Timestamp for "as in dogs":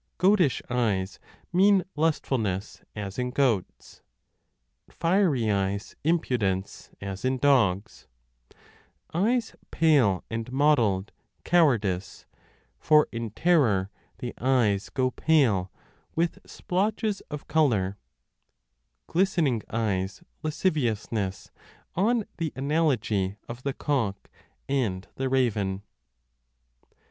7.01-8.07